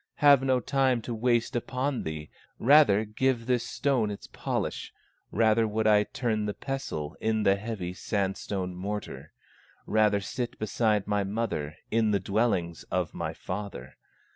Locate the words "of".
12.89-13.13